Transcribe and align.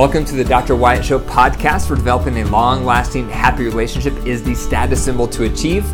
Welcome 0.00 0.24
to 0.24 0.34
the 0.34 0.44
Dr. 0.44 0.76
Wyatt 0.76 1.04
Show 1.04 1.18
podcast, 1.18 1.90
where 1.90 1.96
developing 1.96 2.38
a 2.38 2.44
long 2.46 2.86
lasting, 2.86 3.28
happy 3.28 3.64
relationship 3.64 4.14
is 4.24 4.42
the 4.42 4.54
status 4.54 5.04
symbol 5.04 5.28
to 5.28 5.44
achieve. 5.44 5.84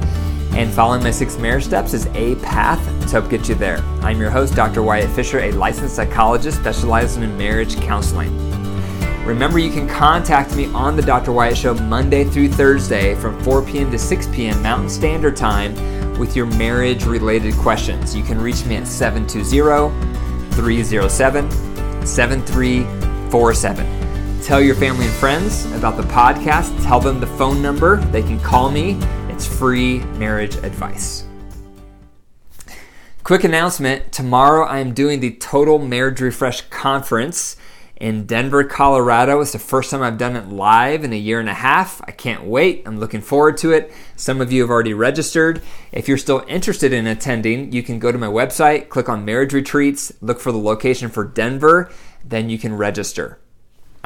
And 0.54 0.72
following 0.72 1.02
my 1.02 1.10
six 1.10 1.36
marriage 1.38 1.64
steps 1.64 1.92
is 1.92 2.06
a 2.14 2.36
path 2.36 2.78
to 3.00 3.08
help 3.08 3.28
get 3.28 3.48
you 3.48 3.56
there. 3.56 3.78
I'm 4.02 4.20
your 4.20 4.30
host, 4.30 4.54
Dr. 4.54 4.84
Wyatt 4.84 5.10
Fisher, 5.10 5.40
a 5.40 5.50
licensed 5.50 5.96
psychologist 5.96 6.58
specializing 6.58 7.24
in 7.24 7.36
marriage 7.36 7.80
counseling. 7.80 8.30
Remember, 9.24 9.58
you 9.58 9.72
can 9.72 9.88
contact 9.88 10.54
me 10.54 10.66
on 10.66 10.94
the 10.94 11.02
Dr. 11.02 11.32
Wyatt 11.32 11.56
Show 11.56 11.74
Monday 11.74 12.22
through 12.22 12.50
Thursday 12.50 13.16
from 13.16 13.42
4 13.42 13.62
p.m. 13.62 13.90
to 13.90 13.98
6 13.98 14.28
p.m. 14.28 14.62
Mountain 14.62 14.88
Standard 14.88 15.34
Time 15.34 15.74
with 16.16 16.36
your 16.36 16.46
marriage 16.46 17.02
related 17.06 17.54
questions. 17.56 18.14
You 18.14 18.22
can 18.22 18.40
reach 18.40 18.64
me 18.66 18.76
at 18.76 18.86
720 18.86 19.90
307 20.52 21.50
7347. 22.06 23.95
Tell 24.46 24.60
your 24.60 24.76
family 24.76 25.06
and 25.06 25.14
friends 25.14 25.64
about 25.72 25.96
the 25.96 26.04
podcast. 26.04 26.80
Tell 26.84 27.00
them 27.00 27.18
the 27.18 27.26
phone 27.26 27.60
number. 27.60 27.96
They 27.96 28.22
can 28.22 28.38
call 28.38 28.70
me. 28.70 28.92
It's 29.28 29.44
free 29.44 29.98
marriage 30.20 30.54
advice. 30.58 31.24
Quick 33.24 33.42
announcement 33.42 34.12
tomorrow 34.12 34.64
I 34.64 34.78
am 34.78 34.94
doing 34.94 35.18
the 35.18 35.34
Total 35.34 35.80
Marriage 35.80 36.20
Refresh 36.20 36.60
Conference 36.70 37.56
in 37.96 38.24
Denver, 38.24 38.62
Colorado. 38.62 39.40
It's 39.40 39.50
the 39.50 39.58
first 39.58 39.90
time 39.90 40.00
I've 40.00 40.16
done 40.16 40.36
it 40.36 40.46
live 40.46 41.02
in 41.02 41.12
a 41.12 41.16
year 41.16 41.40
and 41.40 41.48
a 41.48 41.54
half. 41.54 42.00
I 42.04 42.12
can't 42.12 42.44
wait. 42.44 42.84
I'm 42.86 43.00
looking 43.00 43.22
forward 43.22 43.56
to 43.56 43.72
it. 43.72 43.92
Some 44.14 44.40
of 44.40 44.52
you 44.52 44.60
have 44.60 44.70
already 44.70 44.94
registered. 44.94 45.60
If 45.90 46.06
you're 46.06 46.18
still 46.18 46.44
interested 46.46 46.92
in 46.92 47.08
attending, 47.08 47.72
you 47.72 47.82
can 47.82 47.98
go 47.98 48.12
to 48.12 48.18
my 48.18 48.28
website, 48.28 48.90
click 48.90 49.08
on 49.08 49.24
marriage 49.24 49.52
retreats, 49.52 50.12
look 50.20 50.38
for 50.38 50.52
the 50.52 50.58
location 50.58 51.08
for 51.08 51.24
Denver, 51.24 51.90
then 52.24 52.48
you 52.48 52.58
can 52.58 52.76
register. 52.76 53.40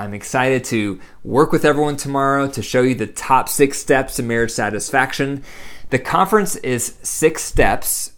I'm 0.01 0.15
excited 0.15 0.65
to 0.65 0.99
work 1.23 1.53
with 1.53 1.67
everyone 1.67 1.99
tomorrow 1.99 2.49
to 2.49 2.63
show 2.63 2.81
you 2.81 2.95
the 2.95 3.07
top 3.07 3.51
six 3.51 3.79
steps 3.79 4.17
to 4.17 4.23
marriage 4.23 4.51
satisfaction. 4.51 5.45
The 5.91 5.99
conference 5.99 6.57
is 6.57 6.97
six 7.03 7.43
steps. 7.45 8.13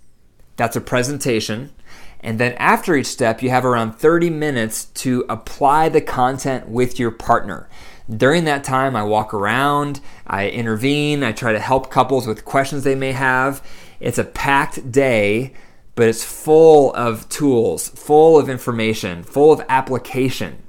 That's 0.56 0.76
a 0.76 0.80
presentation. 0.80 1.72
And 2.20 2.38
then 2.38 2.52
after 2.52 2.94
each 2.94 3.06
step, 3.06 3.42
you 3.42 3.50
have 3.50 3.64
around 3.64 3.94
30 3.94 4.30
minutes 4.30 4.84
to 4.84 5.24
apply 5.28 5.88
the 5.88 6.00
content 6.00 6.68
with 6.68 7.00
your 7.00 7.10
partner. 7.10 7.68
During 8.08 8.44
that 8.44 8.62
time, 8.62 8.94
I 8.94 9.02
walk 9.02 9.34
around, 9.34 10.00
I 10.24 10.50
intervene, 10.50 11.24
I 11.24 11.32
try 11.32 11.52
to 11.52 11.58
help 11.58 11.90
couples 11.90 12.28
with 12.28 12.44
questions 12.44 12.84
they 12.84 12.94
may 12.94 13.10
have. 13.10 13.60
It's 13.98 14.18
a 14.18 14.24
packed 14.24 14.92
day, 14.92 15.52
but 15.96 16.06
it's 16.06 16.22
full 16.22 16.94
of 16.94 17.28
tools, 17.28 17.88
full 17.88 18.38
of 18.38 18.48
information, 18.48 19.24
full 19.24 19.50
of 19.52 19.64
application. 19.68 20.62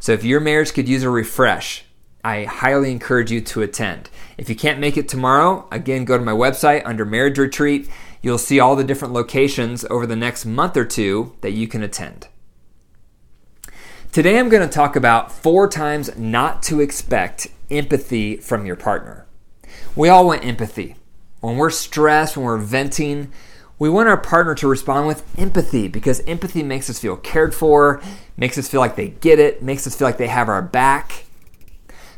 So 0.00 0.12
if 0.12 0.24
your 0.24 0.40
marriage 0.40 0.72
could 0.72 0.88
use 0.88 1.02
a 1.02 1.10
refresh, 1.10 1.84
I 2.24 2.44
highly 2.44 2.90
encourage 2.90 3.30
you 3.30 3.42
to 3.42 3.62
attend. 3.62 4.08
If 4.38 4.48
you 4.48 4.56
can't 4.56 4.80
make 4.80 4.96
it 4.96 5.08
tomorrow, 5.08 5.68
again, 5.70 6.06
go 6.06 6.16
to 6.16 6.24
my 6.24 6.32
website 6.32 6.82
under 6.86 7.04
Marriage 7.04 7.38
Retreat. 7.38 7.88
You'll 8.22 8.38
see 8.38 8.58
all 8.58 8.76
the 8.76 8.84
different 8.84 9.12
locations 9.12 9.84
over 9.90 10.06
the 10.06 10.16
next 10.16 10.46
month 10.46 10.76
or 10.76 10.86
two 10.86 11.34
that 11.42 11.52
you 11.52 11.68
can 11.68 11.82
attend. 11.82 12.28
Today, 14.10 14.38
I'm 14.38 14.48
going 14.48 14.66
to 14.66 14.74
talk 14.74 14.96
about 14.96 15.30
four 15.30 15.68
times 15.68 16.16
not 16.18 16.62
to 16.64 16.80
expect 16.80 17.48
empathy 17.70 18.36
from 18.38 18.66
your 18.66 18.76
partner. 18.76 19.26
We 19.94 20.08
all 20.08 20.26
want 20.26 20.44
empathy. 20.44 20.96
When 21.40 21.56
we're 21.56 21.70
stressed, 21.70 22.36
when 22.36 22.46
we're 22.46 22.56
venting, 22.56 23.30
we 23.80 23.88
want 23.88 24.10
our 24.10 24.16
partner 24.18 24.54
to 24.54 24.68
respond 24.68 25.06
with 25.06 25.24
empathy 25.38 25.88
because 25.88 26.20
empathy 26.26 26.62
makes 26.62 26.90
us 26.90 26.98
feel 26.98 27.16
cared 27.16 27.54
for, 27.54 28.00
makes 28.36 28.58
us 28.58 28.68
feel 28.68 28.78
like 28.78 28.94
they 28.94 29.08
get 29.08 29.38
it, 29.38 29.62
makes 29.62 29.86
us 29.86 29.96
feel 29.96 30.06
like 30.06 30.18
they 30.18 30.28
have 30.28 30.50
our 30.50 30.60
back. 30.60 31.24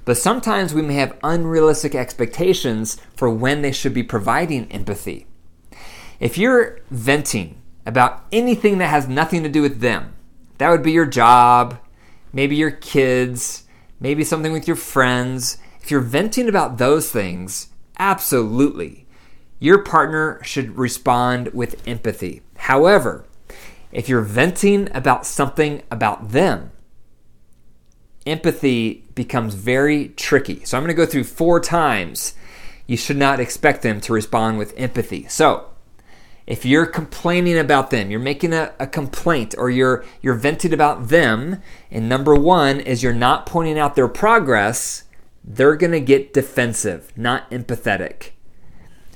But 0.05 0.19
sometimes 0.19 0.75
we 0.75 0.83
may 0.83 0.95
have 0.95 1.17
unrealistic 1.23 1.95
expectations 1.95 2.99
for 3.17 3.31
when 3.31 3.63
they 3.63 3.71
should 3.71 3.95
be 3.95 4.03
providing 4.03 4.71
empathy. 4.73 5.29
If 6.19 6.37
you're 6.37 6.81
venting 6.91 7.63
about 7.87 8.25
anything 8.33 8.79
that 8.79 8.89
has 8.89 9.07
nothing 9.07 9.45
to 9.45 9.49
do 9.49 9.63
with 9.63 9.79
them, 9.79 10.15
that 10.59 10.69
would 10.69 10.83
be 10.83 10.91
your 10.91 11.07
job, 11.07 11.79
maybe 12.33 12.57
your 12.57 12.73
kids, 12.73 13.69
maybe 14.01 14.25
something 14.25 14.53
with 14.53 14.67
your 14.67 14.77
friends. 14.77 15.59
If 15.81 15.93
you're 15.93 16.01
venting 16.01 16.49
about 16.49 16.79
those 16.79 17.09
things, 17.13 17.69
absolutely. 18.01 19.07
Your 19.63 19.79
partner 19.79 20.41
should 20.43 20.77
respond 20.77 21.55
with 21.55 21.87
empathy. 21.87 22.43
However, 22.57 23.25
if 23.93 24.09
you're 24.09 24.21
venting 24.21 24.89
about 24.93 25.25
something 25.25 25.83
about 25.89 26.31
them, 26.31 26.73
empathy 28.27 29.05
becomes 29.15 29.55
very 29.55 30.09
tricky. 30.09 30.65
So 30.65 30.77
I'm 30.77 30.83
going 30.83 30.89
to 30.89 31.01
go 31.01 31.07
through 31.07 31.23
four 31.23 31.61
times 31.61 32.35
you 32.89 32.97
should 32.97 33.17
not 33.17 33.39
expect 33.39 33.83
them 33.83 34.01
to 34.01 34.13
respond 34.13 34.59
with 34.59 34.75
empathy. 34.77 35.29
So, 35.29 35.71
if 36.45 36.65
you're 36.65 36.85
complaining 36.85 37.57
about 37.57 37.91
them, 37.91 38.11
you're 38.11 38.19
making 38.19 38.53
a, 38.53 38.73
a, 38.81 38.89
complaint 38.89 39.55
or 39.57 39.71
you're 39.71 40.05
you're 40.21 40.35
venting 40.35 40.73
about 40.73 41.07
them, 41.07 41.63
and 41.89 42.09
number 42.09 42.35
one 42.35 42.81
is 42.81 43.05
you're 43.05 43.13
not 43.13 43.47
pointing 43.47 43.79
out 43.79 43.95
their 43.95 44.09
progress, 44.09 45.05
they're 45.45 45.77
gonna 45.77 46.01
get 46.01 46.35
defensive, 46.35 47.13
not 47.17 47.49
empathetic. 47.53 48.31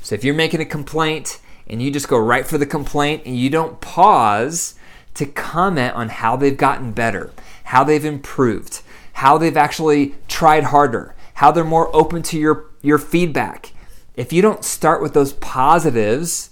So 0.06 0.14
if 0.14 0.22
you're 0.22 0.34
making 0.34 0.60
a 0.60 0.64
complaint 0.64 1.40
and 1.66 1.82
you 1.82 1.90
just 1.90 2.06
go 2.06 2.16
right 2.16 2.46
for 2.46 2.58
the 2.58 2.64
complaint 2.64 3.24
and 3.26 3.36
you 3.36 3.50
don't 3.50 3.80
pause 3.80 4.76
to 5.14 5.26
comment 5.26 5.96
on 5.96 6.10
how 6.10 6.36
they've 6.36 6.56
gotten 6.56 6.92
better, 6.92 7.32
how 7.64 7.82
they've 7.82 8.04
improved, 8.04 8.82
how 9.14 9.36
they've 9.36 9.56
actually 9.56 10.14
tried 10.28 10.62
harder, 10.62 11.16
how 11.34 11.50
they're 11.50 11.64
more 11.64 11.90
open 11.92 12.22
to 12.22 12.38
your, 12.38 12.66
your 12.82 12.98
feedback. 12.98 13.72
If 14.14 14.32
you 14.32 14.42
don't 14.42 14.64
start 14.64 15.02
with 15.02 15.12
those 15.12 15.32
positives, 15.32 16.50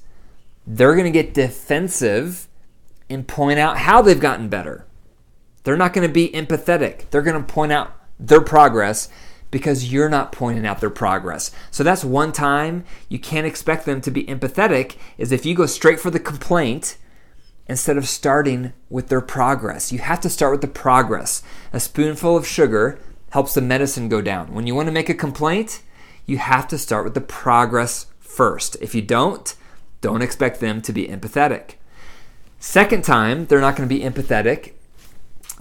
they're 0.66 0.96
going 0.96 1.04
to 1.04 1.12
get 1.12 1.32
defensive 1.32 2.48
and 3.08 3.28
point 3.28 3.60
out 3.60 3.78
how 3.78 4.02
they've 4.02 4.18
gotten 4.18 4.48
better. 4.48 4.84
They're 5.62 5.76
not 5.76 5.92
going 5.92 6.08
to 6.08 6.12
be 6.12 6.28
empathetic. 6.30 7.08
They're 7.10 7.22
going 7.22 7.40
to 7.40 7.52
point 7.54 7.70
out 7.70 7.92
their 8.18 8.40
progress 8.40 9.08
because 9.54 9.92
you're 9.92 10.08
not 10.08 10.32
pointing 10.32 10.66
out 10.66 10.80
their 10.80 10.90
progress. 10.90 11.52
So 11.70 11.84
that's 11.84 12.04
one 12.04 12.32
time 12.32 12.84
you 13.08 13.20
can't 13.20 13.46
expect 13.46 13.86
them 13.86 14.00
to 14.00 14.10
be 14.10 14.24
empathetic 14.24 14.96
is 15.16 15.30
if 15.30 15.46
you 15.46 15.54
go 15.54 15.64
straight 15.66 16.00
for 16.00 16.10
the 16.10 16.18
complaint 16.18 16.96
instead 17.68 17.96
of 17.96 18.08
starting 18.08 18.72
with 18.90 19.10
their 19.10 19.20
progress. 19.20 19.92
You 19.92 20.00
have 20.00 20.20
to 20.22 20.28
start 20.28 20.50
with 20.50 20.60
the 20.60 20.66
progress. 20.66 21.44
A 21.72 21.78
spoonful 21.78 22.36
of 22.36 22.48
sugar 22.48 22.98
helps 23.30 23.54
the 23.54 23.60
medicine 23.60 24.08
go 24.08 24.20
down. 24.20 24.52
When 24.52 24.66
you 24.66 24.74
want 24.74 24.88
to 24.88 24.92
make 24.92 25.08
a 25.08 25.14
complaint, 25.14 25.82
you 26.26 26.38
have 26.38 26.66
to 26.66 26.76
start 26.76 27.04
with 27.04 27.14
the 27.14 27.20
progress 27.20 28.06
first. 28.18 28.76
If 28.80 28.92
you 28.92 29.02
don't, 29.02 29.54
don't 30.00 30.20
expect 30.20 30.58
them 30.58 30.82
to 30.82 30.92
be 30.92 31.06
empathetic. 31.06 31.74
Second 32.58 33.04
time, 33.04 33.46
they're 33.46 33.60
not 33.60 33.76
going 33.76 33.88
to 33.88 33.94
be 33.94 34.02
empathetic 34.02 34.72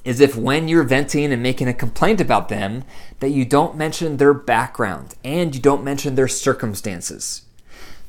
is 0.03 0.19
if 0.19 0.36
when 0.36 0.68
you're 0.68 0.84
venting 0.84 1.31
and 1.31 1.41
making 1.41 1.68
a 1.68 1.74
complaint 1.74 2.19
about 2.19 2.50
them, 2.50 2.84
that 3.19 3.30
you 3.30 3.46
don't 3.46 3.78
mention 3.78 4.18
their 4.18 4.34
background 4.34 5.16
and 5.24 5.56
you 5.56 5.62
don't 5.62 5.84
mention 5.84 6.16
their 6.16 6.28
circumstances. 6.28 7.44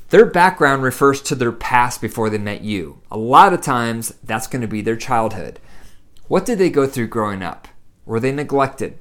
Their 0.09 0.25
background 0.25 0.83
refers 0.83 1.21
to 1.23 1.35
their 1.35 1.51
past 1.51 2.01
before 2.01 2.29
they 2.29 2.37
met 2.37 2.61
you. 2.61 3.01
A 3.09 3.17
lot 3.17 3.53
of 3.53 3.61
times, 3.61 4.13
that's 4.23 4.47
going 4.47 4.61
to 4.61 4.67
be 4.67 4.81
their 4.81 4.95
childhood. 4.95 5.59
What 6.27 6.45
did 6.45 6.59
they 6.59 6.69
go 6.69 6.85
through 6.85 7.07
growing 7.07 7.41
up? 7.41 7.67
Were 8.05 8.19
they 8.19 8.31
neglected? 8.31 8.99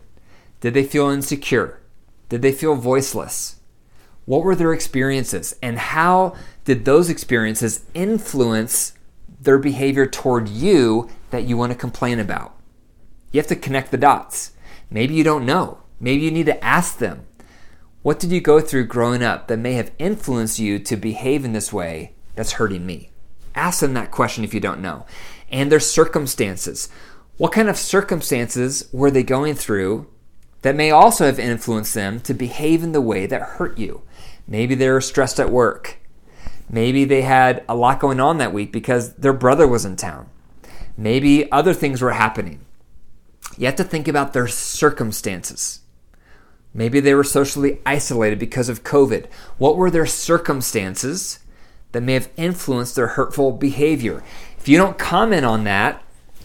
Did 0.60 0.74
they 0.74 0.84
feel 0.84 1.10
insecure? 1.10 1.80
Did 2.28 2.42
they 2.42 2.52
feel 2.52 2.74
voiceless? 2.74 3.56
What 4.24 4.42
were 4.44 4.54
their 4.54 4.72
experiences? 4.72 5.54
And 5.62 5.78
how 5.78 6.34
did 6.64 6.84
those 6.84 7.10
experiences 7.10 7.84
influence 7.92 8.94
their 9.40 9.58
behavior 9.58 10.06
toward 10.06 10.48
you 10.48 11.10
that 11.30 11.44
you 11.44 11.56
want 11.58 11.72
to 11.72 11.78
complain 11.78 12.18
about? 12.18 12.53
You 13.34 13.40
have 13.40 13.48
to 13.48 13.56
connect 13.56 13.90
the 13.90 13.98
dots. 13.98 14.52
Maybe 14.88 15.14
you 15.14 15.24
don't 15.24 15.44
know. 15.44 15.78
Maybe 15.98 16.22
you 16.22 16.30
need 16.30 16.46
to 16.46 16.64
ask 16.64 16.98
them. 16.98 17.26
What 18.02 18.20
did 18.20 18.30
you 18.30 18.40
go 18.40 18.60
through 18.60 18.86
growing 18.86 19.24
up 19.24 19.48
that 19.48 19.58
may 19.58 19.72
have 19.72 19.90
influenced 19.98 20.60
you 20.60 20.78
to 20.78 20.96
behave 20.96 21.44
in 21.44 21.52
this 21.52 21.72
way 21.72 22.12
that's 22.36 22.52
hurting 22.52 22.86
me? 22.86 23.10
Ask 23.56 23.80
them 23.80 23.92
that 23.94 24.12
question 24.12 24.44
if 24.44 24.54
you 24.54 24.60
don't 24.60 24.80
know. 24.80 25.04
And 25.50 25.72
their 25.72 25.80
circumstances. 25.80 26.88
What 27.36 27.50
kind 27.50 27.68
of 27.68 27.76
circumstances 27.76 28.88
were 28.92 29.10
they 29.10 29.24
going 29.24 29.56
through 29.56 30.06
that 30.62 30.76
may 30.76 30.92
also 30.92 31.26
have 31.26 31.40
influenced 31.40 31.94
them 31.94 32.20
to 32.20 32.34
behave 32.34 32.84
in 32.84 32.92
the 32.92 33.00
way 33.00 33.26
that 33.26 33.42
hurt 33.42 33.76
you? 33.76 34.02
Maybe 34.46 34.76
they 34.76 34.88
were 34.88 35.00
stressed 35.00 35.40
at 35.40 35.50
work. 35.50 35.98
Maybe 36.70 37.04
they 37.04 37.22
had 37.22 37.64
a 37.68 37.74
lot 37.74 37.98
going 37.98 38.20
on 38.20 38.38
that 38.38 38.52
week 38.52 38.70
because 38.70 39.14
their 39.14 39.32
brother 39.32 39.66
was 39.66 39.84
in 39.84 39.96
town. 39.96 40.30
Maybe 40.96 41.50
other 41.50 41.74
things 41.74 42.00
were 42.00 42.12
happening. 42.12 42.63
You 43.56 43.66
have 43.66 43.76
to 43.76 43.84
think 43.84 44.08
about 44.08 44.32
their 44.32 44.48
circumstances. 44.48 45.80
Maybe 46.72 46.98
they 47.00 47.14
were 47.14 47.24
socially 47.24 47.80
isolated 47.86 48.38
because 48.38 48.68
of 48.68 48.82
COVID. 48.82 49.26
What 49.58 49.76
were 49.76 49.90
their 49.90 50.06
circumstances 50.06 51.38
that 51.92 52.02
may 52.02 52.14
have 52.14 52.30
influenced 52.36 52.96
their 52.96 53.08
hurtful 53.08 53.52
behavior? 53.52 54.24
If 54.58 54.68
you 54.68 54.76
don't 54.76 54.98
comment 54.98 55.44
on 55.44 55.64
that, 55.64 56.02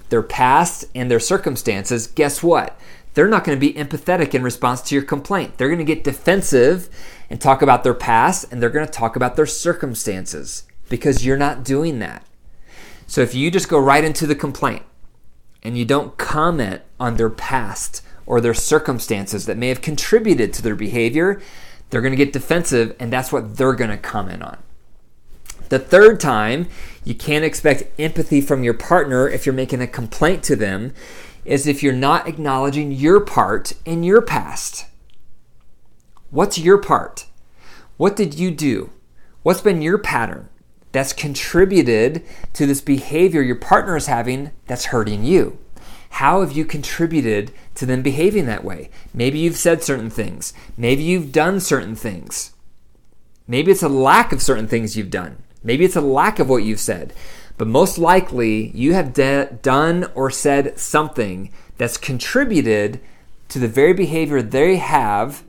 their 0.10 0.22
past 0.22 0.86
and 0.94 1.10
their 1.10 1.20
circumstances, 1.20 2.08
guess 2.08 2.44
what? 2.44 2.80
they're 3.14 3.28
not 3.28 3.44
going 3.44 3.60
to 3.60 3.60
be 3.60 3.74
empathetic 3.74 4.34
in 4.34 4.44
response 4.44 4.82
to 4.82 4.96
your 4.96 5.04
complaint. 5.04 5.58
They're 5.58 5.68
going 5.68 5.80
to 5.80 5.84
get 5.84 6.04
defensive 6.04 6.90
and 7.30 7.42
talk 7.42 7.62
about 7.62 7.84
their 7.84 7.94
past 7.94 8.46
and 8.52 8.62
they're 8.62 8.70
going 8.70 8.86
to 8.86 8.92
talk 8.92 9.16
about 9.16 9.36
their 9.36 9.46
circumstances 9.46 10.64
because 10.90 11.26
you're 11.26 11.38
not 11.38 11.64
doing 11.64 12.00
that. 12.00 12.26
So 13.08 13.22
if 13.22 13.34
you 13.34 13.50
just 13.52 13.70
go 13.70 13.80
right 13.80 14.04
into 14.04 14.28
the 14.28 14.36
complaint 14.36 14.84
and 15.64 15.78
you 15.78 15.86
don't 15.86 16.18
comment 16.18 16.82
on 17.00 17.18
their 17.18 17.30
past 17.30 18.02
or 18.26 18.40
their 18.40 18.54
circumstances 18.54 19.46
that 19.46 19.58
may 19.58 19.70
have 19.70 19.82
contributed 19.82 20.54
to 20.54 20.62
their 20.62 20.76
behavior, 20.76 21.42
they're 21.90 22.02
going 22.02 22.14
to 22.14 22.18
get 22.18 22.34
defensive 22.34 22.96
and 23.00 23.12
that's 23.12 23.32
what 23.32 23.58
they're 23.58 23.74
going 23.74 23.90
to 23.90 23.98
comment 23.98 24.44
on. 24.44 24.58
The 25.70 25.80
third 25.80 26.20
time, 26.20 26.68
you 27.04 27.14
can't 27.14 27.46
expect 27.46 27.84
empathy 28.00 28.42
from 28.42 28.64
your 28.64 28.74
partner 28.74 29.28
if 29.28 29.46
you're 29.46 29.54
making 29.54 29.82
a 29.82 29.88
complaint 29.88 30.44
to 30.44 30.56
them, 30.56 30.94
is 31.46 31.68
if 31.68 31.84
you're 31.84 31.94
not 31.94 32.28
acknowledging 32.28 32.92
your 32.92 33.20
part 33.20 33.74
in 33.86 34.04
your 34.04 34.22
past. 34.22 34.86
What's 36.32 36.60
your 36.60 36.78
part? 36.78 37.26
What 37.98 38.16
did 38.16 38.36
you 38.36 38.52
do? 38.52 38.92
What's 39.42 39.62
been 39.62 39.82
your 39.82 39.98
pattern 39.98 40.50
that's 40.92 41.14
contributed 41.14 42.24
to 42.54 42.66
this 42.66 42.82
behavior 42.82 43.42
your 43.42 43.56
partner 43.56 43.96
is 43.96 44.08
having 44.08 44.52
that's 44.68 44.86
hurting 44.86 45.24
you? 45.24 45.58
How 46.12 46.42
have 46.42 46.52
you 46.52 46.66
contributed 46.66 47.52
to 47.76 47.86
them 47.86 48.02
behaving 48.02 48.46
that 48.48 48.64
way? 48.64 48.90
Maybe 49.14 49.40
you've 49.40 49.56
said 49.56 49.84
certain 49.84 50.10
things. 50.10 50.54
Maybe 50.76 51.04
you've 51.04 51.32
done 51.32 51.60
certain 51.60 51.96
things. 51.96 52.54
Maybe 53.48 53.72
it's 53.72 53.84
a 53.84 53.90
lack 53.90 54.32
of 54.32 54.42
certain 54.42 54.68
things 54.68 54.98
you've 54.98 55.10
done. 55.10 55.44
Maybe 55.64 55.86
it's 55.86 55.96
a 55.96 56.02
lack 56.02 56.40
of 56.40 56.50
what 56.50 56.64
you've 56.64 56.80
said, 56.80 57.14
but 57.58 57.68
most 57.68 57.98
likely 57.98 58.70
you 58.70 58.94
have 58.94 59.14
de- 59.14 59.58
done 59.62 60.10
or 60.16 60.32
said 60.32 60.80
something 60.80 61.52
that's 61.78 61.98
contributed 61.98 63.02
to 63.50 63.60
the 63.60 63.68
very 63.68 63.94
behavior 63.94 64.42
they 64.42 64.78
have 64.78 65.44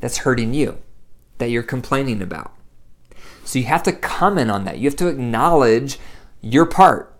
that's 0.00 0.18
hurting 0.18 0.54
you, 0.54 0.78
that 1.38 1.50
you're 1.50 1.62
complaining 1.62 2.22
about. 2.22 2.52
So 3.48 3.58
you 3.58 3.64
have 3.64 3.82
to 3.84 3.92
comment 3.92 4.50
on 4.50 4.64
that. 4.64 4.76
You 4.76 4.84
have 4.84 4.96
to 4.96 5.08
acknowledge 5.08 5.98
your 6.42 6.66
part. 6.66 7.16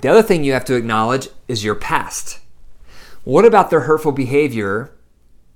The 0.00 0.08
other 0.08 0.20
thing 0.20 0.42
you 0.42 0.52
have 0.52 0.64
to 0.64 0.74
acknowledge 0.74 1.28
is 1.46 1.62
your 1.62 1.76
past. 1.76 2.40
What 3.22 3.44
about 3.44 3.70
their 3.70 3.82
hurtful 3.82 4.10
behavior 4.10 4.92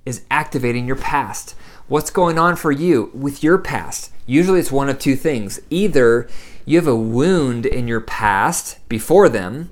is 0.05 0.23
activating 0.31 0.87
your 0.87 0.95
past? 0.95 1.53
What's 1.89 2.11
going 2.11 2.39
on 2.39 2.55
for 2.55 2.71
you 2.71 3.11
with 3.13 3.43
your 3.43 3.57
past? 3.57 4.13
Usually 4.25 4.61
it's 4.61 4.71
one 4.71 4.87
of 4.87 4.99
two 4.99 5.17
things. 5.17 5.59
Either 5.69 6.29
you 6.63 6.77
have 6.77 6.87
a 6.87 6.95
wound 6.95 7.65
in 7.65 7.89
your 7.89 7.99
past 7.99 8.77
before 8.87 9.27
them 9.27 9.69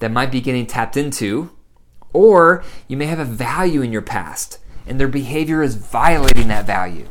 that 0.00 0.10
might 0.10 0.32
be 0.32 0.40
getting 0.40 0.66
tapped 0.66 0.96
into, 0.96 1.50
or 2.12 2.64
you 2.88 2.96
may 2.96 3.06
have 3.06 3.20
a 3.20 3.24
value 3.24 3.80
in 3.80 3.92
your 3.92 4.02
past 4.02 4.58
and 4.88 4.98
their 4.98 5.06
behavior 5.06 5.62
is 5.62 5.76
violating 5.76 6.48
that 6.48 6.66
value. 6.66 7.06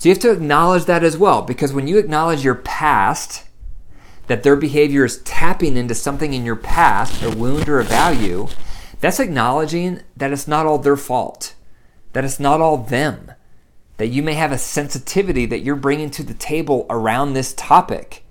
So 0.00 0.08
you 0.08 0.14
have 0.14 0.22
to 0.22 0.32
acknowledge 0.32 0.86
that 0.86 1.04
as 1.04 1.18
well 1.18 1.42
because 1.42 1.74
when 1.74 1.86
you 1.86 1.98
acknowledge 1.98 2.42
your 2.42 2.54
past, 2.54 3.44
that 4.28 4.42
their 4.42 4.56
behavior 4.56 5.04
is 5.04 5.18
tapping 5.24 5.76
into 5.76 5.94
something 5.94 6.32
in 6.32 6.46
your 6.46 6.56
past, 6.56 7.22
a 7.22 7.28
wound 7.28 7.68
or 7.68 7.80
a 7.80 7.84
value, 7.84 8.48
that's 9.00 9.20
acknowledging 9.20 10.00
that 10.16 10.32
it's 10.32 10.48
not 10.48 10.64
all 10.64 10.78
their 10.78 10.96
fault, 10.96 11.54
that 12.14 12.24
it's 12.24 12.40
not 12.40 12.62
all 12.62 12.78
them 12.78 13.32
that 13.98 14.06
you 14.06 14.22
may 14.22 14.32
have 14.32 14.50
a 14.50 14.56
sensitivity 14.56 15.44
that 15.44 15.58
you're 15.58 15.76
bringing 15.76 16.10
to 16.10 16.22
the 16.22 16.32
table 16.32 16.86
around 16.88 17.34
this 17.34 17.52
topic. 17.52 18.24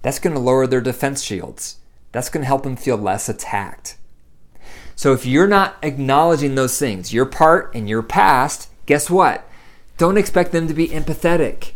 That's 0.00 0.20
going 0.20 0.34
to 0.34 0.38
lower 0.38 0.64
their 0.64 0.80
defense 0.80 1.24
shields. 1.24 1.78
That's 2.12 2.28
going 2.28 2.42
to 2.42 2.46
help 2.46 2.62
them 2.62 2.76
feel 2.76 2.96
less 2.96 3.28
attacked. 3.28 3.96
So 4.94 5.12
if 5.14 5.26
you're 5.26 5.48
not 5.48 5.76
acknowledging 5.82 6.54
those 6.54 6.78
things, 6.78 7.12
your 7.12 7.26
part 7.26 7.74
and 7.74 7.88
your 7.88 8.04
past, 8.04 8.70
guess 8.86 9.10
what? 9.10 9.47
Don't 9.98 10.16
expect 10.16 10.52
them 10.52 10.68
to 10.68 10.74
be 10.74 10.88
empathetic 10.88 11.72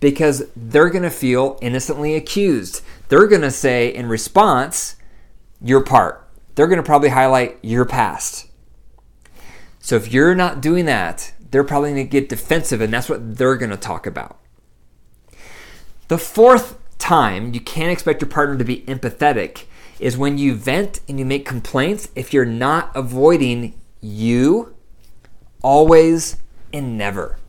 because 0.00 0.44
they're 0.56 0.88
going 0.88 1.02
to 1.02 1.10
feel 1.10 1.58
innocently 1.60 2.14
accused. 2.14 2.82
They're 3.08 3.26
going 3.26 3.42
to 3.42 3.50
say 3.50 3.92
in 3.92 4.08
response, 4.08 4.96
your 5.60 5.82
part. 5.82 6.26
They're 6.54 6.68
going 6.68 6.78
to 6.78 6.82
probably 6.82 7.10
highlight 7.10 7.58
your 7.62 7.84
past. 7.84 8.46
So 9.80 9.96
if 9.96 10.12
you're 10.12 10.34
not 10.34 10.60
doing 10.60 10.84
that, 10.86 11.32
they're 11.50 11.64
probably 11.64 11.90
going 11.90 12.06
to 12.06 12.10
get 12.10 12.28
defensive, 12.28 12.80
and 12.80 12.92
that's 12.92 13.08
what 13.08 13.36
they're 13.36 13.56
going 13.56 13.70
to 13.70 13.76
talk 13.76 14.06
about. 14.06 14.38
The 16.08 16.18
fourth 16.18 16.78
time 16.98 17.52
you 17.54 17.60
can't 17.60 17.90
expect 17.90 18.20
your 18.22 18.30
partner 18.30 18.56
to 18.58 18.64
be 18.64 18.82
empathetic 18.82 19.64
is 19.98 20.16
when 20.16 20.38
you 20.38 20.54
vent 20.54 21.00
and 21.08 21.18
you 21.18 21.24
make 21.24 21.44
complaints 21.44 22.08
if 22.14 22.32
you're 22.32 22.44
not 22.44 22.90
avoiding 22.94 23.78
you, 24.00 24.74
always, 25.62 26.36
and 26.72 26.96
never. 26.96 27.39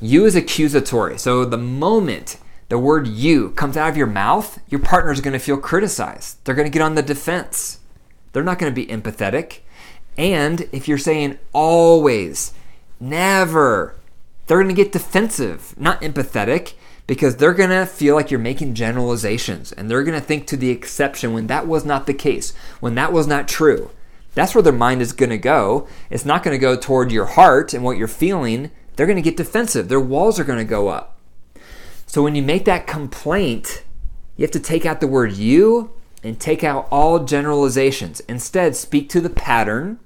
You 0.00 0.26
is 0.26 0.36
accusatory. 0.36 1.18
So 1.18 1.44
the 1.44 1.58
moment 1.58 2.38
the 2.68 2.78
word 2.78 3.06
you 3.06 3.50
comes 3.50 3.76
out 3.76 3.90
of 3.90 3.96
your 3.96 4.06
mouth, 4.06 4.58
your 4.68 4.80
partner 4.80 5.12
is 5.12 5.20
going 5.20 5.32
to 5.32 5.38
feel 5.38 5.58
criticized. 5.58 6.38
They're 6.44 6.54
going 6.54 6.70
to 6.70 6.72
get 6.72 6.82
on 6.82 6.94
the 6.94 7.02
defense. 7.02 7.80
They're 8.32 8.42
not 8.42 8.58
going 8.58 8.74
to 8.74 8.74
be 8.74 8.90
empathetic. 8.90 9.60
And 10.16 10.68
if 10.72 10.88
you're 10.88 10.98
saying 10.98 11.38
always, 11.52 12.52
Never. 13.00 13.96
They're 14.46 14.62
going 14.62 14.74
to 14.74 14.82
get 14.82 14.92
defensive, 14.92 15.74
not 15.78 16.00
empathetic, 16.02 16.74
because 17.06 17.36
they're 17.36 17.54
going 17.54 17.70
to 17.70 17.86
feel 17.86 18.14
like 18.14 18.30
you're 18.30 18.40
making 18.40 18.74
generalizations 18.74 19.72
and 19.72 19.90
they're 19.90 20.04
going 20.04 20.18
to 20.18 20.24
think 20.24 20.46
to 20.46 20.56
the 20.56 20.70
exception 20.70 21.32
when 21.32 21.46
that 21.48 21.66
was 21.66 21.84
not 21.84 22.06
the 22.06 22.14
case, 22.14 22.54
when 22.80 22.94
that 22.94 23.12
was 23.12 23.26
not 23.26 23.48
true. 23.48 23.90
That's 24.34 24.54
where 24.54 24.62
their 24.62 24.72
mind 24.72 25.02
is 25.02 25.12
going 25.12 25.30
to 25.30 25.38
go. 25.38 25.86
It's 26.10 26.24
not 26.24 26.42
going 26.42 26.54
to 26.54 26.58
go 26.58 26.76
toward 26.76 27.12
your 27.12 27.26
heart 27.26 27.74
and 27.74 27.84
what 27.84 27.96
you're 27.96 28.08
feeling. 28.08 28.70
They're 28.96 29.06
going 29.06 29.16
to 29.16 29.22
get 29.22 29.36
defensive. 29.36 29.88
Their 29.88 30.00
walls 30.00 30.38
are 30.38 30.44
going 30.44 30.58
to 30.58 30.64
go 30.64 30.88
up. 30.88 31.18
So 32.06 32.22
when 32.22 32.34
you 32.34 32.42
make 32.42 32.64
that 32.64 32.86
complaint, 32.86 33.84
you 34.36 34.42
have 34.42 34.52
to 34.52 34.60
take 34.60 34.86
out 34.86 35.00
the 35.00 35.06
word 35.06 35.32
you 35.32 35.92
and 36.22 36.38
take 36.38 36.64
out 36.64 36.88
all 36.90 37.24
generalizations. 37.24 38.20
Instead, 38.20 38.76
speak 38.76 39.08
to 39.10 39.20
the 39.20 39.30
pattern, 39.30 39.98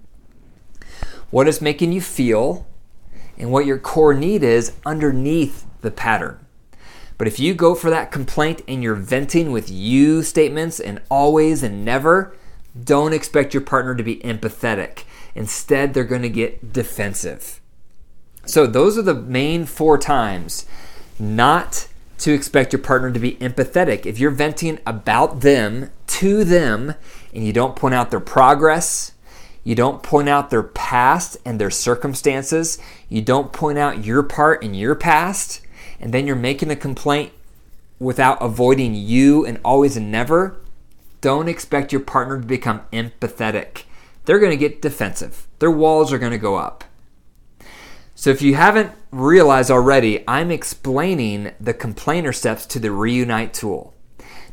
what 1.30 1.48
is 1.48 1.60
making 1.60 1.92
you 1.92 2.00
feel, 2.00 2.66
and 3.36 3.52
what 3.52 3.66
your 3.66 3.78
core 3.78 4.14
need 4.14 4.42
is 4.42 4.72
underneath 4.84 5.66
the 5.80 5.90
pattern. 5.90 6.44
But 7.18 7.28
if 7.28 7.38
you 7.38 7.54
go 7.54 7.74
for 7.74 7.90
that 7.90 8.10
complaint 8.12 8.62
and 8.66 8.82
you're 8.82 8.94
venting 8.94 9.52
with 9.52 9.70
you 9.70 10.22
statements 10.22 10.80
and 10.80 11.00
always 11.10 11.62
and 11.62 11.84
never, 11.84 12.34
don't 12.84 13.12
expect 13.12 13.52
your 13.52 13.60
partner 13.60 13.94
to 13.94 14.02
be 14.02 14.16
empathetic. 14.16 15.04
Instead, 15.34 15.94
they're 15.94 16.04
going 16.04 16.22
to 16.22 16.28
get 16.28 16.72
defensive. 16.72 17.60
So, 18.48 18.66
those 18.66 18.96
are 18.96 19.02
the 19.02 19.14
main 19.14 19.66
four 19.66 19.98
times 19.98 20.64
not 21.18 21.86
to 22.16 22.32
expect 22.32 22.72
your 22.72 22.80
partner 22.80 23.10
to 23.10 23.20
be 23.20 23.32
empathetic. 23.32 24.06
If 24.06 24.18
you're 24.18 24.30
venting 24.30 24.78
about 24.86 25.40
them 25.40 25.90
to 26.06 26.44
them 26.44 26.94
and 27.34 27.44
you 27.44 27.52
don't 27.52 27.76
point 27.76 27.94
out 27.94 28.10
their 28.10 28.20
progress, 28.20 29.12
you 29.64 29.74
don't 29.74 30.02
point 30.02 30.30
out 30.30 30.48
their 30.48 30.62
past 30.62 31.36
and 31.44 31.60
their 31.60 31.70
circumstances. 31.70 32.78
You 33.10 33.20
don't 33.20 33.52
point 33.52 33.76
out 33.76 34.02
your 34.02 34.22
part 34.22 34.62
in 34.62 34.72
your 34.72 34.94
past. 34.94 35.60
And 36.00 36.14
then 36.14 36.26
you're 36.26 36.34
making 36.34 36.70
a 36.70 36.76
complaint 36.76 37.32
without 37.98 38.38
avoiding 38.40 38.94
you 38.94 39.44
and 39.44 39.60
always 39.62 39.94
and 39.94 40.10
never. 40.10 40.56
Don't 41.20 41.48
expect 41.48 41.92
your 41.92 42.00
partner 42.00 42.40
to 42.40 42.46
become 42.46 42.80
empathetic. 42.94 43.82
They're 44.24 44.38
going 44.38 44.52
to 44.52 44.56
get 44.56 44.80
defensive, 44.80 45.46
their 45.58 45.70
walls 45.70 46.14
are 46.14 46.18
going 46.18 46.32
to 46.32 46.38
go 46.38 46.56
up. 46.56 46.84
So, 48.20 48.30
if 48.30 48.42
you 48.42 48.56
haven't 48.56 48.90
realized 49.12 49.70
already, 49.70 50.24
I'm 50.26 50.50
explaining 50.50 51.52
the 51.60 51.72
complainer 51.72 52.32
steps 52.32 52.66
to 52.66 52.80
the 52.80 52.90
Reunite 52.90 53.54
tool. 53.54 53.94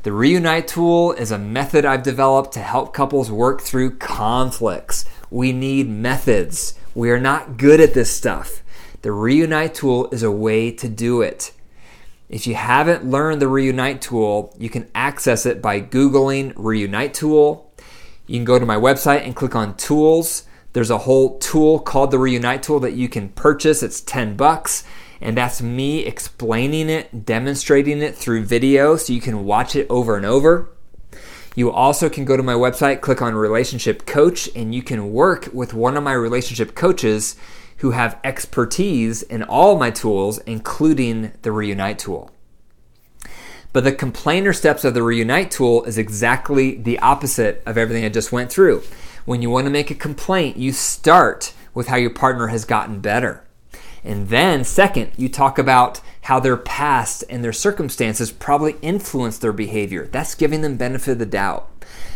The 0.03 0.11
Reunite 0.11 0.67
tool 0.67 1.13
is 1.13 1.31
a 1.31 1.39
method 1.39 1.83
I've 1.83 2.03
developed 2.03 2.53
to 2.53 2.59
help 2.59 2.93
couples 2.93 3.31
work 3.31 3.61
through 3.63 3.97
conflicts. 3.97 5.05
We 5.31 5.51
need 5.51 5.89
methods. 5.89 6.75
We 6.93 7.09
are 7.09 7.19
not 7.19 7.57
good 7.57 7.81
at 7.81 7.95
this 7.95 8.15
stuff. 8.15 8.61
The 9.01 9.11
Reunite 9.11 9.73
tool 9.73 10.09
is 10.11 10.21
a 10.21 10.29
way 10.29 10.69
to 10.73 10.87
do 10.87 11.23
it. 11.23 11.51
If 12.29 12.45
you 12.45 12.53
haven't 12.53 13.09
learned 13.09 13.41
the 13.41 13.47
Reunite 13.47 13.99
tool, 13.99 14.53
you 14.59 14.69
can 14.69 14.91
access 14.93 15.43
it 15.43 15.59
by 15.59 15.81
Googling 15.81 16.53
Reunite 16.55 17.15
tool. 17.15 17.73
You 18.27 18.37
can 18.37 18.45
go 18.45 18.59
to 18.59 18.65
my 18.67 18.77
website 18.77 19.25
and 19.25 19.35
click 19.35 19.55
on 19.55 19.75
tools. 19.75 20.43
There's 20.75 20.89
a 20.89 20.97
whole 20.97 21.39
tool 21.39 21.79
called 21.79 22.11
the 22.11 22.19
Reunite 22.19 22.61
tool 22.61 22.81
that 22.81 22.95
you 22.95 23.07
can 23.07 23.29
purchase. 23.29 23.81
It's 23.81 24.01
10 24.01 24.35
bucks 24.35 24.83
and 25.21 25.37
that's 25.37 25.61
me 25.61 25.99
explaining 25.99 26.89
it, 26.89 27.23
demonstrating 27.25 28.01
it 28.01 28.13
through 28.13 28.43
video 28.43 28.97
so 28.97 29.13
you 29.13 29.21
can 29.21 29.45
watch 29.45 29.77
it 29.77 29.87
over 29.89 30.17
and 30.17 30.25
over. 30.25 30.69
You 31.55 31.71
also 31.71 32.09
can 32.09 32.25
go 32.25 32.35
to 32.35 32.43
my 32.43 32.55
website, 32.55 32.99
click 32.99 33.21
on 33.21 33.35
Relationship 33.35 34.05
Coach, 34.05 34.49
and 34.53 34.75
you 34.75 34.83
can 34.83 35.13
work 35.13 35.47
with 35.53 35.73
one 35.73 35.95
of 35.95 36.03
my 36.03 36.11
relationship 36.11 36.75
coaches 36.75 37.37
who 37.77 37.91
have 37.91 38.19
expertise 38.25 39.23
in 39.23 39.43
all 39.43 39.77
my 39.77 39.91
tools, 39.91 40.39
including 40.39 41.31
the 41.43 41.53
Reunite 41.53 41.99
tool. 41.99 42.31
But 43.71 43.85
the 43.85 43.93
complainer 43.93 44.51
steps 44.51 44.83
of 44.83 44.93
the 44.93 45.03
Reunite 45.03 45.51
tool 45.51 45.85
is 45.85 45.97
exactly 45.97 46.75
the 46.75 46.99
opposite 46.99 47.63
of 47.65 47.77
everything 47.77 48.03
I 48.03 48.09
just 48.09 48.33
went 48.33 48.51
through. 48.51 48.83
When 49.25 49.41
you 49.41 49.49
want 49.49 49.65
to 49.65 49.71
make 49.71 49.89
a 49.89 49.95
complaint, 49.95 50.57
you 50.57 50.71
start 50.71 51.53
with 51.73 51.87
how 51.87 51.95
your 51.95 52.11
partner 52.11 52.47
has 52.47 52.63
gotten 52.63 52.99
better. 52.99 53.43
And 54.03 54.29
then, 54.29 54.63
second, 54.63 55.13
you 55.17 55.29
talk 55.29 55.57
about 55.57 55.99
how 56.21 56.39
their 56.39 56.57
past 56.57 57.23
and 57.27 57.43
their 57.43 57.51
circumstances 57.51 58.31
probably 58.31 58.75
influenced 58.83 59.41
their 59.41 59.51
behavior. 59.51 60.07
That's 60.11 60.35
giving 60.35 60.61
them 60.61 60.77
benefit 60.77 61.13
of 61.13 61.19
the 61.19 61.25
doubt. 61.25 61.67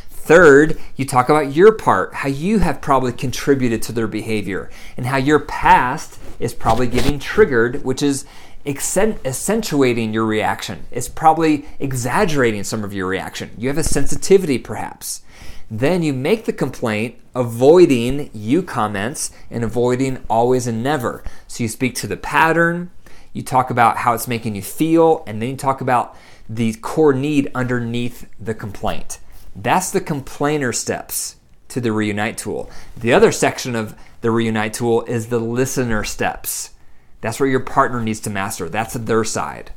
Third, 0.08 0.80
you 0.96 1.04
talk 1.04 1.30
about 1.30 1.56
your 1.56 1.72
part, 1.72 2.14
how 2.14 2.30
you 2.30 2.60
have 2.60 2.80
probably 2.80 3.12
contributed 3.12 3.82
to 3.84 3.92
their 3.92 4.08
behavior, 4.08 4.70
and 4.96 5.08
how 5.08 5.18
your 5.18 5.40
past 5.40 6.20
is 6.40 6.54
probably 6.54 6.86
getting 6.86 7.18
triggered, 7.18 7.84
which 7.84 8.04
is 8.04 8.26
accentuating 8.68 10.14
your 10.14 10.26
reaction. 10.26 10.86
It's 10.92 11.10
probably 11.10 11.66
exaggerating 11.80 12.64
some 12.66 12.84
of 12.84 12.94
your 12.94 13.08
reaction. 13.08 13.50
You 13.58 13.68
have 13.70 13.80
a 13.80 13.84
sensitivity, 13.84 14.60
perhaps. 14.60 15.24
Then 15.72 16.02
you 16.02 16.14
make 16.14 16.46
the 16.46 16.54
complaint, 16.54 17.20
avoiding 17.36 18.30
you 18.34 18.64
comments 18.64 19.32
and 19.52 19.64
avoiding 19.64 20.24
always 20.30 20.66
and 20.68 20.82
never. 20.82 21.24
So 21.48 21.64
you 21.64 21.68
speak 21.70 21.96
to 21.96 22.08
the 22.08 22.18
pattern, 22.18 22.90
you 23.34 23.44
talk 23.44 23.70
about 23.70 23.98
how 23.98 24.14
it's 24.14 24.28
making 24.28 24.56
you 24.56 24.62
feel, 24.62 25.24
and 25.28 25.42
then 25.42 25.50
you 25.50 25.56
talk 25.56 25.82
about 25.82 26.18
the 26.50 26.74
core 26.76 27.14
need 27.14 27.52
underneath 27.54 28.28
the 28.40 28.56
complaint. 28.56 29.20
That's 29.56 29.92
the 29.92 30.02
complainer 30.02 30.74
steps 30.74 31.36
to 31.70 31.80
the 31.80 31.92
Reunite 31.92 32.38
tool. 32.38 32.70
The 32.98 33.14
other 33.14 33.32
section 33.32 33.76
of 33.76 33.96
the 34.22 34.32
Reunite 34.32 34.74
tool 34.74 35.04
is 35.04 35.28
the 35.28 35.40
listener 35.40 36.04
steps. 36.04 36.72
That's 37.22 37.40
where 37.40 37.50
your 37.50 37.60
partner 37.60 38.02
needs 38.02 38.20
to 38.22 38.30
master. 38.30 38.70
That's 38.70 38.96
their 38.96 39.24
side. 39.24 39.72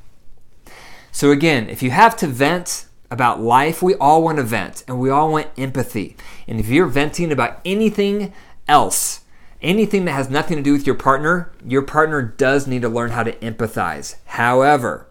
So, 1.11 1.31
again, 1.31 1.69
if 1.69 1.83
you 1.83 1.91
have 1.91 2.17
to 2.17 2.27
vent 2.27 2.87
about 3.13 3.43
life, 3.43 3.83
we 3.83 3.95
all 3.97 4.23
want 4.23 4.39
to 4.39 4.43
vent 4.43 4.83
and 4.89 4.99
we 4.99 5.11
all 5.11 5.31
want 5.31 5.49
empathy. 5.59 6.17
And 6.49 6.59
if 6.59 6.69
you're 6.69 6.87
venting 6.87 7.31
about 7.31 7.61
anything 7.65 8.33
else, 8.67 9.21
anything 9.61 10.07
that 10.07 10.13
has 10.13 10.31
nothing 10.31 10.57
to 10.57 10.63
do 10.63 10.73
with 10.73 10.87
your 10.87 10.97
partner, 10.97 11.53
your 11.65 11.83
partner 11.83 12.23
does 12.23 12.67
need 12.67 12.83
to 12.83 12.89
learn 12.89 13.11
how 13.11 13.23
to 13.23 13.33
empathize. 13.37 14.17
However, 14.25 15.09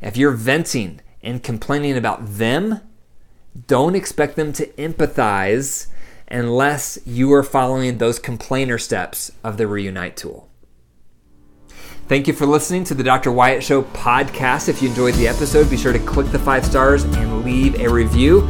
if 0.00 0.16
you're 0.16 0.30
venting 0.30 1.00
and 1.22 1.42
complaining 1.42 1.96
about 1.96 2.24
them, 2.24 2.80
don't 3.66 3.96
expect 3.96 4.36
them 4.36 4.52
to 4.52 4.66
empathize 4.74 5.88
unless 6.28 6.98
you 7.04 7.32
are 7.32 7.42
following 7.42 7.98
those 7.98 8.18
complainer 8.20 8.78
steps 8.78 9.32
of 9.42 9.56
the 9.56 9.66
Reunite 9.66 10.16
tool. 10.16 10.48
Thank 12.06 12.28
you 12.28 12.34
for 12.34 12.44
listening 12.44 12.84
to 12.84 12.94
the 12.94 13.02
Dr. 13.02 13.32
Wyatt 13.32 13.64
Show 13.64 13.80
podcast. 13.82 14.68
If 14.68 14.82
you 14.82 14.90
enjoyed 14.90 15.14
the 15.14 15.26
episode, 15.26 15.70
be 15.70 15.78
sure 15.78 15.94
to 15.94 15.98
click 15.98 16.26
the 16.26 16.38
five 16.38 16.66
stars 16.66 17.04
and 17.04 17.42
leave 17.46 17.80
a 17.80 17.88
review. 17.88 18.42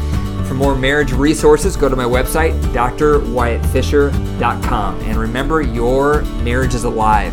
For 0.48 0.54
more 0.54 0.74
marriage 0.74 1.12
resources, 1.12 1.76
go 1.76 1.88
to 1.88 1.94
my 1.94 2.02
website, 2.02 2.60
drwyattfisher.com. 2.72 5.00
And 5.02 5.16
remember, 5.16 5.62
your 5.62 6.22
marriage 6.42 6.74
is 6.74 6.82
alive. 6.82 7.32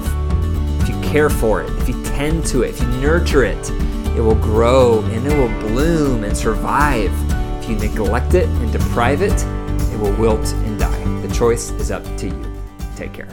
If 0.84 0.90
you 0.90 1.02
care 1.02 1.32
for 1.32 1.64
it, 1.64 1.72
if 1.80 1.90
you 1.90 2.00
tend 2.04 2.46
to 2.48 2.62
it, 2.62 2.70
if 2.70 2.82
you 2.82 2.88
nurture 3.02 3.44
it, 3.44 3.72
it 4.16 4.22
will 4.22 4.36
grow 4.36 5.02
and 5.06 5.26
it 5.26 5.36
will 5.36 5.50
bloom 5.68 6.24
and 6.24 6.38
survive. 6.38 7.12
If 7.64 7.70
you 7.70 7.78
neglect 7.78 8.36
it 8.36 8.48
and 8.48 8.72
deprive 8.72 9.24
it, 9.24 9.44
it 9.92 10.00
will 10.00 10.14
wilt 10.18 10.54
and 10.54 10.80
die. 10.80 11.22
The 11.22 11.34
choice 11.34 11.72
is 11.72 11.90
up 11.90 12.04
to 12.18 12.28
you. 12.28 12.54
Take 12.96 13.14
care. 13.14 13.28